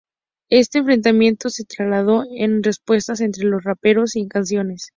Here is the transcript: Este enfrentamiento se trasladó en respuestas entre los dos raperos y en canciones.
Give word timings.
Este 0.49 0.79
enfrentamiento 0.79 1.51
se 1.51 1.63
trasladó 1.63 2.23
en 2.31 2.63
respuestas 2.63 3.21
entre 3.21 3.43
los 3.43 3.57
dos 3.59 3.65
raperos 3.65 4.15
y 4.15 4.21
en 4.21 4.29
canciones. 4.29 4.89